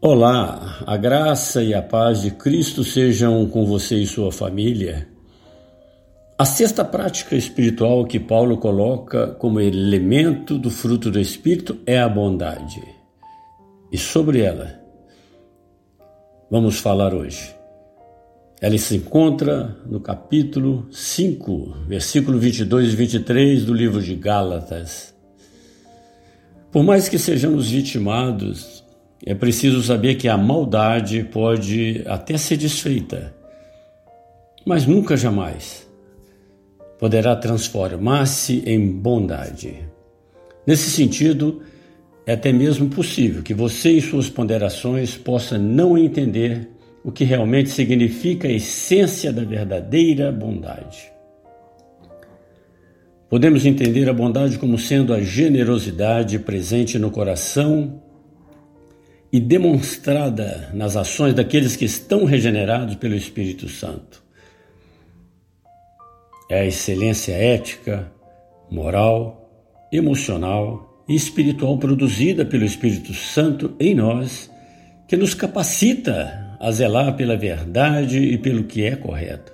Olá, 0.00 0.84
a 0.86 0.96
graça 0.96 1.60
e 1.60 1.74
a 1.74 1.82
paz 1.82 2.22
de 2.22 2.30
Cristo 2.30 2.84
sejam 2.84 3.44
com 3.48 3.66
você 3.66 3.96
e 3.96 4.06
sua 4.06 4.30
família. 4.30 5.08
A 6.38 6.44
sexta 6.44 6.84
prática 6.84 7.34
espiritual 7.34 8.06
que 8.06 8.20
Paulo 8.20 8.58
coloca 8.58 9.26
como 9.40 9.58
elemento 9.58 10.56
do 10.56 10.70
fruto 10.70 11.10
do 11.10 11.18
Espírito 11.18 11.78
é 11.84 11.98
a 11.98 12.08
bondade. 12.08 12.80
E 13.90 13.98
sobre 13.98 14.40
ela 14.40 14.80
vamos 16.48 16.78
falar 16.78 17.12
hoje. 17.12 17.52
Ela 18.60 18.78
se 18.78 18.94
encontra 18.94 19.78
no 19.84 19.98
capítulo 19.98 20.86
5, 20.92 21.74
versículo 21.88 22.38
22 22.38 22.92
e 22.92 22.96
23 22.96 23.64
do 23.64 23.74
livro 23.74 24.00
de 24.00 24.14
Gálatas. 24.14 25.12
Por 26.70 26.84
mais 26.84 27.08
que 27.08 27.18
sejamos 27.18 27.68
vitimados 27.68 28.86
é 29.24 29.34
preciso 29.34 29.82
saber 29.82 30.14
que 30.14 30.28
a 30.28 30.36
maldade 30.36 31.24
pode 31.24 32.02
até 32.06 32.38
ser 32.38 32.56
desfeita, 32.56 33.34
mas 34.64 34.86
nunca 34.86 35.16
jamais 35.16 35.88
poderá 36.98 37.36
transformar-se 37.36 38.62
em 38.66 38.86
bondade. 38.90 39.84
Nesse 40.66 40.90
sentido, 40.90 41.62
é 42.26 42.32
até 42.32 42.52
mesmo 42.52 42.88
possível 42.88 43.42
que 43.42 43.54
você 43.54 43.92
e 43.92 44.02
suas 44.02 44.28
ponderações 44.28 45.16
possam 45.16 45.58
não 45.58 45.96
entender 45.96 46.68
o 47.02 47.10
que 47.12 47.24
realmente 47.24 47.70
significa 47.70 48.48
a 48.48 48.52
essência 48.52 49.32
da 49.32 49.44
verdadeira 49.44 50.30
bondade. 50.30 51.10
Podemos 53.30 53.64
entender 53.64 54.08
a 54.08 54.12
bondade 54.12 54.58
como 54.58 54.78
sendo 54.78 55.14
a 55.14 55.20
generosidade 55.20 56.38
presente 56.38 56.98
no 56.98 57.10
coração 57.10 58.02
e 59.32 59.38
demonstrada 59.38 60.70
nas 60.72 60.96
ações 60.96 61.34
daqueles 61.34 61.76
que 61.76 61.84
estão 61.84 62.24
regenerados 62.24 62.94
pelo 62.96 63.14
Espírito 63.14 63.68
Santo. 63.68 64.22
É 66.50 66.60
a 66.60 66.66
excelência 66.66 67.32
ética, 67.32 68.10
moral, 68.70 69.88
emocional 69.92 71.04
e 71.08 71.14
espiritual 71.14 71.76
produzida 71.78 72.44
pelo 72.44 72.64
Espírito 72.64 73.12
Santo 73.12 73.74
em 73.78 73.94
nós 73.94 74.50
que 75.06 75.16
nos 75.16 75.34
capacita 75.34 76.56
a 76.60 76.70
zelar 76.70 77.16
pela 77.16 77.36
verdade 77.36 78.18
e 78.18 78.36
pelo 78.36 78.64
que 78.64 78.84
é 78.84 78.96
correto. 78.96 79.52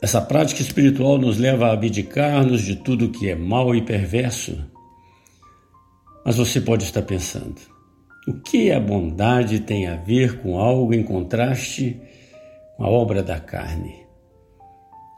Essa 0.00 0.20
prática 0.20 0.62
espiritual 0.62 1.18
nos 1.18 1.38
leva 1.38 1.66
a 1.66 1.72
abdicar-nos 1.72 2.62
de 2.62 2.76
tudo 2.76 3.10
que 3.10 3.28
é 3.28 3.34
mal 3.34 3.74
e 3.74 3.82
perverso. 3.82 4.56
Mas 6.24 6.36
você 6.36 6.60
pode 6.60 6.84
estar 6.84 7.02
pensando, 7.02 7.56
o 8.26 8.34
que 8.34 8.72
a 8.72 8.80
bondade 8.80 9.60
tem 9.60 9.86
a 9.86 9.94
ver 9.94 10.38
com 10.40 10.58
algo 10.58 10.92
em 10.92 11.02
contraste 11.02 12.00
com 12.76 12.84
a 12.84 12.88
obra 12.88 13.22
da 13.22 13.38
carne? 13.38 14.04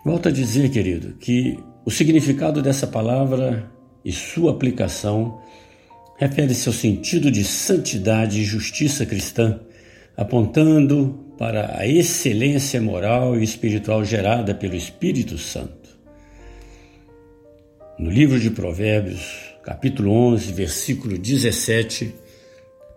Volto 0.04 0.28
a 0.28 0.32
dizer, 0.32 0.70
querido, 0.70 1.14
que 1.14 1.58
o 1.86 1.90
significado 1.90 2.60
dessa 2.60 2.86
palavra 2.86 3.70
e 4.04 4.12
sua 4.12 4.52
aplicação 4.52 5.40
refere-se 6.18 6.68
ao 6.68 6.74
sentido 6.74 7.30
de 7.30 7.44
santidade 7.44 8.40
e 8.40 8.44
justiça 8.44 9.06
cristã, 9.06 9.60
apontando 10.16 11.32
para 11.38 11.78
a 11.78 11.86
excelência 11.86 12.80
moral 12.80 13.38
e 13.38 13.42
espiritual 13.42 14.04
gerada 14.04 14.54
pelo 14.54 14.74
Espírito 14.74 15.38
Santo. 15.38 15.96
No 17.98 18.10
livro 18.10 18.38
de 18.38 18.50
Provérbios, 18.50 19.54
capítulo 19.62 20.10
11, 20.12 20.52
versículo 20.52 21.16
17, 21.16 22.14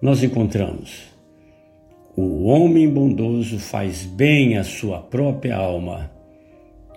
nós 0.02 0.24
encontramos: 0.24 1.04
O 2.16 2.46
homem 2.46 2.90
bondoso 2.90 3.60
faz 3.60 4.04
bem 4.04 4.58
à 4.58 4.64
sua 4.64 5.00
própria 5.00 5.56
alma, 5.56 6.12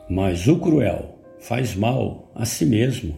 mas 0.08 0.48
o 0.48 0.58
cruel 0.58 1.18
faz 1.38 1.76
mal 1.76 2.30
a 2.34 2.46
si 2.46 2.64
mesmo. 2.64 3.14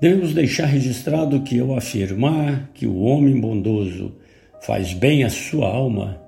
Devemos 0.00 0.32
deixar 0.32 0.66
registrado 0.66 1.42
que 1.42 1.58
ao 1.58 1.76
afirmar 1.76 2.70
que 2.72 2.86
o 2.86 3.00
homem 3.00 3.38
bondoso 3.38 4.14
faz 4.62 4.94
bem 4.94 5.24
à 5.24 5.28
sua 5.28 5.68
alma, 5.68 6.22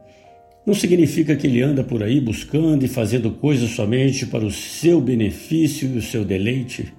não 0.66 0.74
significa 0.74 1.34
que 1.34 1.46
ele 1.46 1.62
anda 1.62 1.82
por 1.82 2.02
aí 2.02 2.20
buscando 2.20 2.84
e 2.84 2.88
fazendo 2.88 3.30
coisas 3.30 3.70
somente 3.70 4.26
para 4.26 4.44
o 4.44 4.50
seu 4.50 5.00
benefício 5.00 5.88
e 5.94 5.98
o 5.98 6.02
seu 6.02 6.24
deleite. 6.24 6.92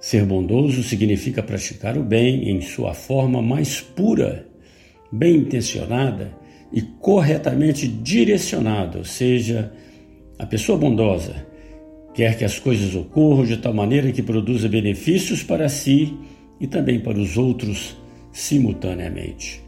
Ser 0.00 0.24
bondoso 0.24 0.82
significa 0.82 1.42
praticar 1.42 1.98
o 1.98 2.02
bem 2.02 2.50
em 2.50 2.60
sua 2.60 2.94
forma 2.94 3.42
mais 3.42 3.80
pura, 3.80 4.46
bem 5.10 5.38
intencionada 5.38 6.32
e 6.72 6.82
corretamente 6.82 7.88
direcionada, 7.88 8.98
ou 8.98 9.04
seja, 9.04 9.72
a 10.38 10.46
pessoa 10.46 10.78
bondosa 10.78 11.46
quer 12.14 12.36
que 12.36 12.44
as 12.44 12.58
coisas 12.58 12.94
ocorram 12.94 13.44
de 13.44 13.56
tal 13.56 13.72
maneira 13.72 14.12
que 14.12 14.22
produza 14.22 14.68
benefícios 14.68 15.42
para 15.42 15.68
si 15.68 16.16
e 16.60 16.66
também 16.66 17.00
para 17.00 17.18
os 17.18 17.36
outros 17.36 17.96
simultaneamente. 18.32 19.62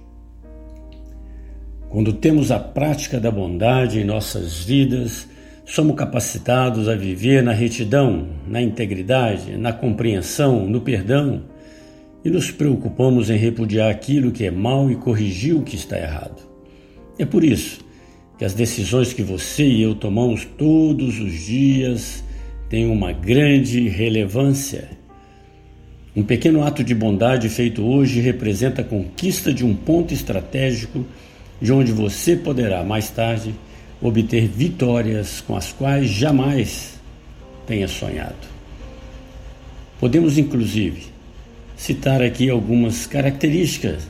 Quando 1.89 2.13
temos 2.13 2.53
a 2.53 2.59
prática 2.59 3.19
da 3.19 3.31
bondade 3.31 3.99
em 3.99 4.05
nossas 4.05 4.65
vidas, 4.65 5.29
somos 5.71 5.95
capacitados 5.95 6.89
a 6.89 6.97
viver 6.97 7.45
na 7.45 7.53
retidão, 7.53 8.27
na 8.45 8.61
integridade, 8.61 9.57
na 9.57 9.73
compreensão, 9.73 10.67
no 10.67 10.81
perdão 10.81 11.45
e 12.25 12.29
nos 12.29 12.51
preocupamos 12.51 13.31
em 13.31 13.37
repudiar 13.37 13.89
aquilo 13.89 14.33
que 14.33 14.45
é 14.45 14.51
mal 14.51 14.91
e 14.91 14.97
corrigir 14.97 15.55
o 15.55 15.63
que 15.63 15.77
está 15.77 15.97
errado. 15.97 16.43
É 17.17 17.25
por 17.25 17.45
isso 17.45 17.79
que 18.37 18.45
as 18.45 18.53
decisões 18.53 19.13
que 19.13 19.23
você 19.23 19.65
e 19.65 19.81
eu 19.83 19.95
tomamos 19.95 20.45
todos 20.45 21.21
os 21.21 21.33
dias 21.35 22.25
têm 22.69 22.91
uma 22.91 23.13
grande 23.13 23.89
relevância. 23.89 24.91
Um 26.17 26.25
pequeno 26.25 26.65
ato 26.65 26.83
de 26.83 26.97
bondade 26.97 27.49
feito 27.49 27.85
hoje 27.85 28.21
representa 28.21 28.81
a 28.81 28.85
conquista 28.85 29.55
de 29.55 29.65
um 29.65 29.77
ponto 29.77 30.13
estratégico 30.13 31.07
de 31.63 31.73
onde 31.73 31.93
você 31.93 32.35
poderá 32.35 32.83
mais 32.83 33.09
tarde 33.09 33.55
obter 34.03 34.49
vitórias 34.49 35.41
com 35.41 35.57
as 35.57 35.73
quais 35.73 36.09
jamais 36.09 36.99
tenha 37.67 37.87
sonhado. 37.87 38.49
Podemos, 39.99 40.39
inclusive, 40.39 41.07
citar 41.77 42.23
aqui 42.23 42.49
algumas 42.49 43.07
características 43.07 44.09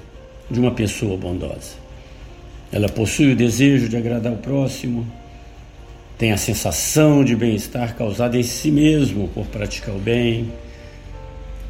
de 0.50 0.60
uma 0.60 0.70
pessoa 0.70 1.16
bondosa. 1.16 1.74
Ela 2.72 2.88
possui 2.88 3.32
o 3.32 3.36
desejo 3.36 3.88
de 3.88 3.96
agradar 3.96 4.32
o 4.32 4.36
próximo, 4.36 5.06
tem 6.16 6.32
a 6.32 6.36
sensação 6.36 7.24
de 7.24 7.34
bem-estar 7.34 7.96
causada 7.96 8.36
em 8.36 8.42
si 8.42 8.70
mesmo 8.70 9.28
por 9.28 9.46
praticar 9.46 9.94
o 9.94 9.98
bem, 9.98 10.52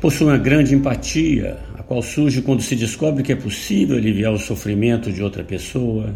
possui 0.00 0.26
uma 0.26 0.36
grande 0.36 0.74
empatia, 0.74 1.58
a 1.78 1.82
qual 1.82 2.02
surge 2.02 2.42
quando 2.42 2.60
se 2.60 2.76
descobre 2.76 3.22
que 3.22 3.32
é 3.32 3.36
possível 3.36 3.96
aliviar 3.96 4.32
o 4.32 4.38
sofrimento 4.38 5.10
de 5.10 5.22
outra 5.22 5.42
pessoa 5.42 6.14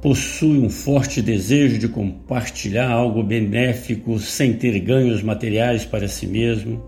possui 0.00 0.58
um 0.58 0.70
forte 0.70 1.20
desejo 1.20 1.78
de 1.78 1.88
compartilhar 1.88 2.90
algo 2.90 3.22
benéfico 3.22 4.18
sem 4.18 4.54
ter 4.54 4.78
ganhos 4.80 5.22
materiais 5.22 5.84
para 5.84 6.08
si 6.08 6.26
mesmo, 6.26 6.82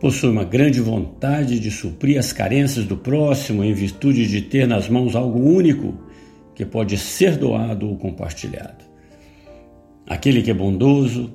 possui 0.00 0.30
uma 0.30 0.44
grande 0.44 0.80
vontade 0.80 1.60
de 1.60 1.70
suprir 1.70 2.18
as 2.18 2.32
carências 2.32 2.84
do 2.86 2.96
próximo 2.96 3.62
em 3.62 3.74
virtude 3.74 4.26
de 4.26 4.40
ter 4.42 4.66
nas 4.66 4.88
mãos 4.88 5.14
algo 5.14 5.38
único 5.38 5.94
que 6.54 6.64
pode 6.64 6.96
ser 6.96 7.36
doado 7.36 7.88
ou 7.88 7.96
compartilhado. 7.96 8.84
Aquele 10.06 10.42
que 10.42 10.50
é 10.50 10.54
bondoso 10.54 11.30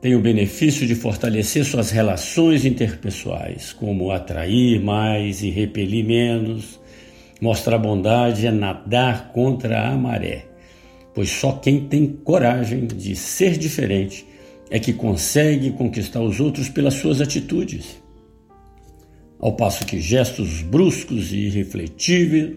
tem 0.00 0.14
o 0.14 0.20
benefício 0.20 0.86
de 0.86 0.94
fortalecer 0.94 1.64
suas 1.64 1.90
relações 1.90 2.64
interpessoais, 2.64 3.72
como 3.72 4.10
atrair 4.10 4.82
mais 4.82 5.42
e 5.42 5.50
repelir 5.50 6.04
menos 6.04 6.79
Mostrar 7.40 7.78
bondade 7.78 8.46
é 8.46 8.50
nadar 8.50 9.32
contra 9.32 9.88
a 9.88 9.96
maré, 9.96 10.46
pois 11.14 11.30
só 11.30 11.52
quem 11.52 11.86
tem 11.86 12.06
coragem 12.06 12.86
de 12.86 13.16
ser 13.16 13.56
diferente 13.56 14.26
é 14.70 14.78
que 14.78 14.92
consegue 14.92 15.70
conquistar 15.72 16.20
os 16.20 16.38
outros 16.38 16.68
pelas 16.68 16.94
suas 16.94 17.20
atitudes. 17.20 18.00
Ao 19.38 19.56
passo 19.56 19.86
que 19.86 20.00
gestos 20.00 20.62
bruscos 20.62 21.32
e 21.32 21.46
irrefletíveis 21.46 22.56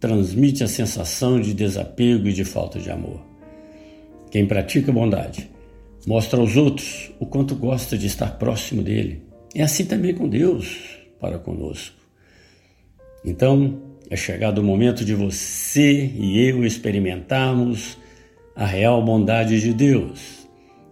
transmitem 0.00 0.64
a 0.64 0.68
sensação 0.68 1.40
de 1.40 1.54
desapego 1.54 2.28
e 2.28 2.32
de 2.32 2.44
falta 2.44 2.78
de 2.78 2.90
amor. 2.90 3.20
Quem 4.30 4.46
pratica 4.46 4.92
bondade 4.92 5.48
mostra 6.06 6.40
aos 6.40 6.56
outros 6.56 7.12
o 7.20 7.26
quanto 7.26 7.54
gosta 7.54 7.96
de 7.96 8.06
estar 8.06 8.38
próximo 8.38 8.82
dele. 8.82 9.22
É 9.54 9.62
assim 9.62 9.84
também 9.84 10.14
com 10.14 10.28
Deus 10.28 10.98
para 11.20 11.38
conosco. 11.38 11.96
Então, 13.24 13.87
é 14.10 14.16
chegado 14.16 14.58
o 14.58 14.64
momento 14.64 15.04
de 15.04 15.14
você 15.14 16.10
e 16.14 16.40
eu 16.48 16.64
experimentarmos 16.64 17.98
a 18.56 18.64
real 18.64 19.04
bondade 19.04 19.60
de 19.60 19.74
Deus. 19.74 20.48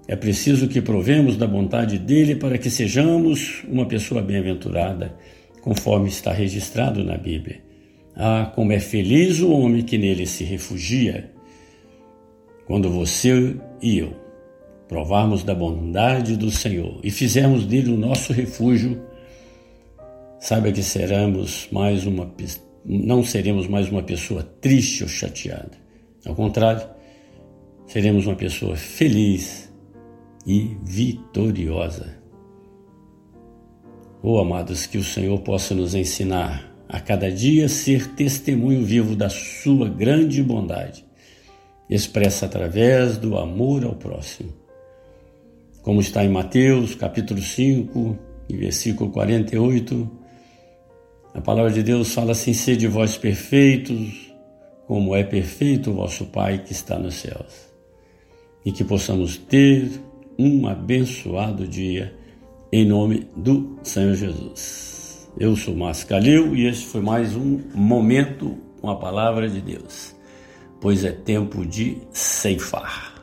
É 0.06 0.14
preciso 0.14 0.68
que 0.68 0.80
provemos 0.80 1.36
da 1.36 1.46
bondade 1.46 1.98
dele 1.98 2.36
para 2.36 2.58
que 2.58 2.70
sejamos 2.70 3.64
uma 3.68 3.86
pessoa 3.86 4.22
bem-aventurada, 4.22 5.16
conforme 5.62 6.08
está 6.08 6.30
registrado 6.30 7.02
na 7.02 7.16
Bíblia. 7.16 7.60
Ah, 8.14 8.52
como 8.54 8.72
é 8.72 8.78
feliz 8.78 9.40
o 9.40 9.50
homem 9.50 9.82
que 9.82 9.98
nele 9.98 10.26
se 10.26 10.44
refugia. 10.44 11.30
Quando 12.66 12.90
você 12.90 13.56
e 13.82 13.98
eu 13.98 14.14
provarmos 14.88 15.42
da 15.42 15.54
bondade 15.54 16.36
do 16.36 16.50
Senhor 16.50 17.00
e 17.02 17.10
fizermos 17.10 17.66
dele 17.66 17.90
o 17.90 17.96
nosso 17.96 18.32
refúgio, 18.32 19.02
saiba 20.38 20.70
que 20.70 20.82
seremos 20.82 21.66
mais 21.72 22.06
uma 22.06 22.26
não 22.88 23.24
seremos 23.24 23.66
mais 23.66 23.88
uma 23.90 24.02
pessoa 24.02 24.44
triste 24.44 25.02
ou 25.02 25.08
chateada. 25.08 25.72
Ao 26.24 26.34
contrário, 26.34 26.88
seremos 27.86 28.26
uma 28.26 28.36
pessoa 28.36 28.76
feliz 28.76 29.72
e 30.46 30.76
vitoriosa. 30.84 32.16
Oh, 34.22 34.38
amados, 34.38 34.86
que 34.86 34.98
o 34.98 35.04
Senhor 35.04 35.40
possa 35.40 35.74
nos 35.74 35.94
ensinar 35.94 36.72
a 36.88 37.00
cada 37.00 37.30
dia 37.30 37.68
ser 37.68 38.14
testemunho 38.14 38.84
vivo 38.84 39.16
da 39.16 39.28
Sua 39.28 39.88
grande 39.88 40.42
bondade, 40.42 41.04
expressa 41.90 42.46
através 42.46 43.18
do 43.18 43.36
amor 43.36 43.84
ao 43.84 43.96
próximo. 43.96 44.52
Como 45.82 46.00
está 46.00 46.24
em 46.24 46.28
Mateus, 46.28 46.94
capítulo 46.94 47.40
5, 47.40 48.16
versículo 48.48 49.10
48, 49.10 50.25
a 51.36 51.40
palavra 51.42 51.70
de 51.70 51.82
Deus 51.82 52.14
fala 52.14 52.32
assim: 52.32 52.54
sede 52.54 52.86
vós 52.86 53.18
perfeitos, 53.18 54.32
como 54.86 55.14
é 55.14 55.22
perfeito 55.22 55.90
o 55.90 55.94
vosso 55.94 56.24
Pai 56.24 56.62
que 56.64 56.72
está 56.72 56.98
nos 56.98 57.16
céus. 57.16 57.66
E 58.64 58.72
que 58.72 58.82
possamos 58.82 59.36
ter 59.36 60.00
um 60.38 60.66
abençoado 60.66 61.68
dia, 61.68 62.14
em 62.72 62.86
nome 62.86 63.28
do 63.36 63.78
Senhor 63.82 64.14
Jesus. 64.14 65.28
Eu 65.38 65.54
sou 65.54 65.76
Márcio 65.76 66.08
Calil 66.08 66.56
e 66.56 66.66
este 66.66 66.86
foi 66.86 67.02
mais 67.02 67.36
um 67.36 67.60
momento 67.74 68.56
com 68.80 68.88
a 68.88 68.96
palavra 68.96 69.46
de 69.46 69.60
Deus, 69.60 70.16
pois 70.80 71.04
é 71.04 71.12
tempo 71.12 71.66
de 71.66 71.98
ceifar. 72.12 73.15